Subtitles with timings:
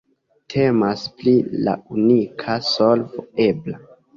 [0.53, 1.35] Temas pri
[1.67, 3.83] la unika solvo ebla.